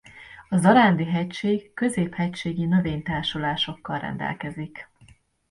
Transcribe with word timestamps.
A 0.49 0.57
Zarándi-hegység 0.57 1.73
középhegységi 1.73 2.65
növénytársulásokkal 2.65 3.99
rendelkezik. 3.99 4.89